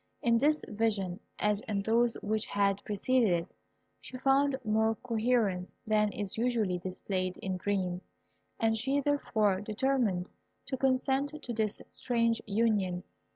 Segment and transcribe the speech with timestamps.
[0.23, 3.53] In this vision, as in those which had preceded it,
[3.99, 8.07] she found more coherence than is usually displayed in dreams,
[8.59, 10.31] and she therefore determined
[10.65, 13.03] to consent to this strange union.